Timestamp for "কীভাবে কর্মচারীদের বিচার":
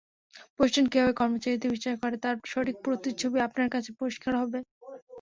0.91-1.95